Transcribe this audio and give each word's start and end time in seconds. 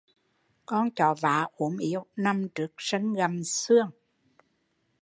Con 0.69 0.85
chó 0.95 1.09
vá 1.15 1.37
ốm 1.57 1.75
yếu 1.77 2.05
nằm 2.15 2.49
trước 2.49 2.71
sân 2.77 3.13
gặm 3.13 3.43
xương 3.43 3.89